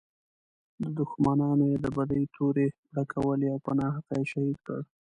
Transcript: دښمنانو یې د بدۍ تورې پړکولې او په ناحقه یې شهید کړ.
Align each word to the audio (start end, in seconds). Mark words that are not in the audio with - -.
دښمنانو 0.97 1.65
یې 1.71 1.77
د 1.85 1.87
بدۍ 1.97 2.23
تورې 2.35 2.67
پړکولې 2.89 3.47
او 3.53 3.57
په 3.65 3.71
ناحقه 3.79 4.13
یې 4.19 4.25
شهید 4.31 4.57
کړ. 4.65 4.79